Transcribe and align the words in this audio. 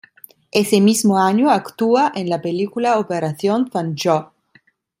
Ese 0.51 0.81
mismo 0.81 1.19
año 1.19 1.51
actúa 1.51 2.11
en 2.15 2.27
la 2.27 2.41
película 2.41 2.97
"Operación 2.97 3.69
Fangio". 3.69 4.33